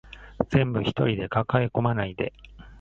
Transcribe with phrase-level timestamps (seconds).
[0.49, 2.33] 全部一人で抱え込まないで